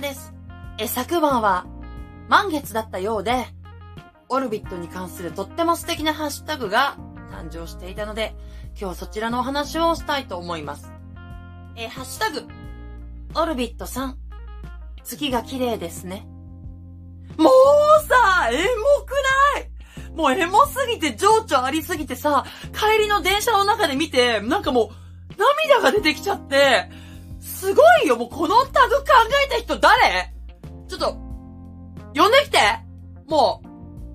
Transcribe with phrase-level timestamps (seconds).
[0.00, 0.32] です
[0.78, 1.66] え、昨晩は
[2.28, 3.46] 満月だったようで、
[4.28, 6.96] オルビットに関するとっても素敵なハッシュタグが
[7.32, 8.36] 誕生していたので、
[8.80, 10.92] 今日そちらのお話をしたいと思います。
[11.76, 12.48] えーハッシュタグ、
[13.34, 14.18] オルビットさん、
[15.04, 16.26] 月が綺麗ですね。
[17.36, 18.60] もうさ、エモ
[19.06, 19.10] く
[19.54, 20.10] ない？
[20.12, 24.88] もうエモすぎて情緒ありすぎてさ、帰りの電車の中で見て、なんかもう、
[25.38, 26.90] 涙が出てきちゃって、
[27.40, 29.04] すごいよ、もうこのタグ考
[29.46, 30.32] えた人誰？
[30.88, 31.14] ちょっと、
[32.14, 32.58] 呼んできて。
[33.26, 33.68] もう、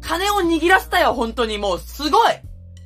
[0.00, 1.58] 金を握らせたよ、本当に。
[1.58, 2.32] もう、すごい。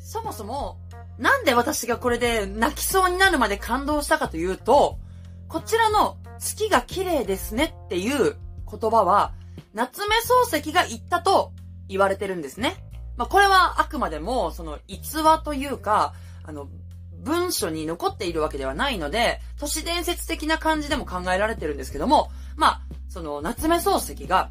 [0.00, 0.78] そもそも、
[1.18, 4.98] なんで私がこれで泣きそうになるまで感動したかというと、
[5.48, 8.36] こちらの月が綺麗ですねっていう
[8.70, 9.32] 言葉は、
[9.74, 11.52] 夏目漱石が言ったと
[11.88, 12.76] 言われてるんですね。
[13.16, 16.14] まあ、これはあくまでも、その逸話というか、
[16.44, 16.68] あの、
[17.22, 24.50] 文書に残っているわけではないので、都市伝説的な感じでも考えられてるんですけども、まあ、その夏目漱石が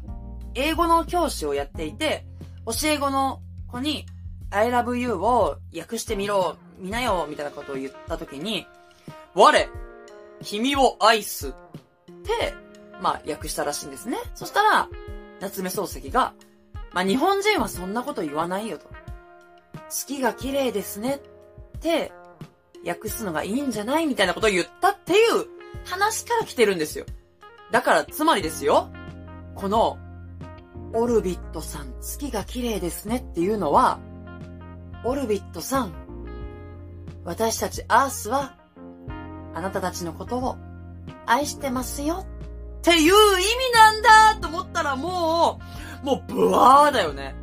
[0.54, 2.26] 英語の教師をやっていて、
[2.66, 4.06] 教え子の子に
[4.50, 8.66] I love you を訳してみろ、見なよ、みたいなことを言ったときに、
[9.34, 9.68] 我、
[10.42, 11.52] 君を愛すっ
[12.22, 12.54] て、
[13.00, 14.18] まあ訳したらしいんですね。
[14.34, 14.88] そしたら、
[15.40, 16.34] 夏目漱石が、
[16.92, 18.86] まあ日本人はそんなこと言わないよと。
[19.88, 21.20] 月が綺麗ですね
[21.76, 22.12] って、
[22.86, 25.46] 訳すのがいいんじゃないみたいなことを言ったっていう
[25.84, 27.06] 話から来てるんですよ。
[27.70, 28.90] だから、つまりですよ。
[29.54, 29.98] この、
[30.94, 33.98] オルビットさん、月が綺麗ですねっていうのは、
[35.04, 35.92] オルビットさん、
[37.24, 38.56] 私たちアースは、
[39.54, 40.56] あなたたちのことを
[41.26, 42.26] 愛してますよ
[42.78, 45.60] っていう意味なんだと思ったらも
[46.02, 47.34] う、もうブワーだよね。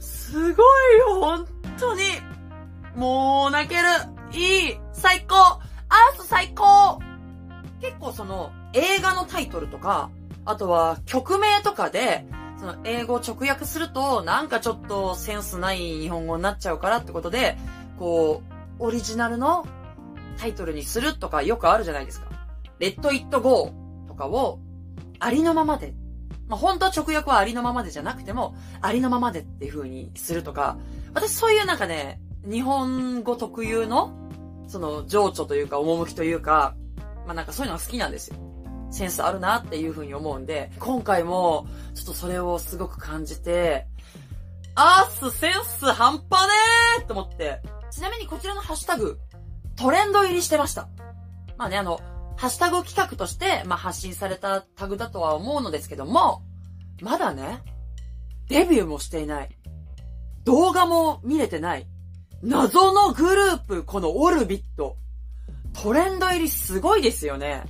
[0.00, 1.46] すごいよ、本
[1.78, 2.02] 当に。
[2.96, 3.82] もう泣ける。
[4.34, 4.78] いい。
[4.92, 5.36] 最高。
[5.36, 7.00] アース最高。
[7.80, 10.10] 結構その映画のタイトルとか、
[10.44, 12.24] あとは曲名とかで、
[12.58, 17.58] その英語を直訳すると、なんかちょっとセンスない日本語になっちゃうからってことで、
[17.98, 18.42] こ
[18.78, 19.66] う、オリジナルの
[20.38, 22.28] タイトルにするとかよくあるじゃないですか。
[22.78, 24.60] レッド・イット・ゴーとかを
[25.18, 25.94] ありのままで。
[26.48, 30.78] まあ、本当は直訳はありのままでじゃなくても、ありのままでっていう風にするとか、
[31.14, 34.12] 私そういうなんかね、日本語特有の、
[34.66, 36.74] その情緒というか、趣というか、
[37.26, 38.36] まあなんかそういうのが好きなんですよ。
[38.90, 43.86] センスあるなっていう風に思うんで、今回も、ちょっとそれをすごく感じて、
[44.74, 49.18] アースセンス半端ねーって思って、ちなみにこちらのハッシュタグ、
[49.76, 50.88] トレンド入りしてました。
[51.56, 52.00] まあね、あの、
[52.36, 56.42] ハッシュタグ企画として、まあ発信されたタグだとは思うのですけども、
[57.00, 57.62] まだね、
[58.48, 59.56] デビューもしていない。
[60.44, 61.86] 動画も見れてない。
[62.42, 64.96] 謎のグループ、このオルビット。
[65.80, 67.62] トレンド入りすごいですよね。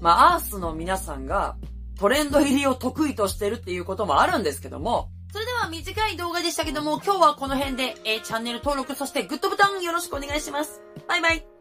[0.00, 1.56] まあ、アースの皆さんが
[1.98, 10.80] トレンド入りを得意としてるっていうこともあるんですけども、それでは短い動画でしたけども、今日はこの辺で、えーチャンネル登録、そしてグッドボタンよろしくお願いします。
[11.08, 11.53] バイバイ。